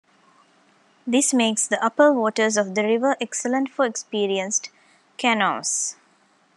[1.05, 4.71] This makes the upper waters of the river excellent for experienced
[5.19, 5.93] canoers.